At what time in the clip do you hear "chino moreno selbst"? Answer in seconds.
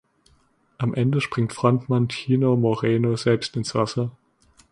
2.09-3.55